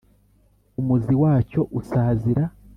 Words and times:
Umuzi 0.79 1.13
wacyo 1.21 1.61
usazira 1.79 2.43